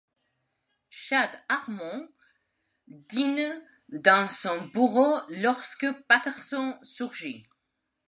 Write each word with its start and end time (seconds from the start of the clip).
Chad 0.89 1.29
Harmon 1.47 2.09
dîne 2.87 3.61
dans 3.89 4.27
son 4.27 4.65
bureau 4.65 5.19
lorsque 5.29 5.91
Patterson 6.07 6.79
surgit. 6.81 7.45